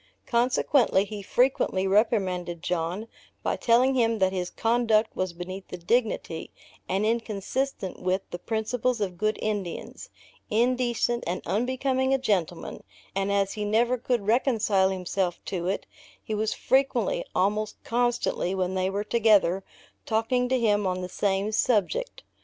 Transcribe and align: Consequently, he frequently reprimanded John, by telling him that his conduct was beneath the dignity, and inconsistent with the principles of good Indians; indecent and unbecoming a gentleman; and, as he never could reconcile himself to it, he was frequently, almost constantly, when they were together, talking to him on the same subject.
Consequently, 0.25 1.05
he 1.05 1.21
frequently 1.21 1.85
reprimanded 1.85 2.63
John, 2.63 3.07
by 3.43 3.55
telling 3.55 3.93
him 3.93 4.17
that 4.17 4.33
his 4.33 4.49
conduct 4.49 5.15
was 5.15 5.31
beneath 5.31 5.67
the 5.67 5.77
dignity, 5.77 6.49
and 6.89 7.05
inconsistent 7.05 7.99
with 8.01 8.23
the 8.31 8.39
principles 8.39 8.99
of 8.99 9.15
good 9.15 9.37
Indians; 9.43 10.09
indecent 10.49 11.23
and 11.27 11.43
unbecoming 11.45 12.15
a 12.15 12.17
gentleman; 12.17 12.81
and, 13.13 13.31
as 13.31 13.53
he 13.53 13.63
never 13.63 13.95
could 13.95 14.25
reconcile 14.25 14.89
himself 14.89 15.39
to 15.45 15.67
it, 15.67 15.85
he 16.23 16.33
was 16.33 16.51
frequently, 16.51 17.23
almost 17.35 17.75
constantly, 17.83 18.55
when 18.55 18.73
they 18.73 18.89
were 18.89 19.03
together, 19.03 19.63
talking 20.07 20.49
to 20.49 20.59
him 20.59 20.87
on 20.87 21.01
the 21.01 21.09
same 21.09 21.51
subject. 21.51 22.23